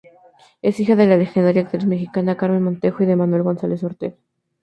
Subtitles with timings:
[0.63, 4.15] Es hija de la legendaria actriz mexicana Carmen Montejo y de Manuel González Ortega.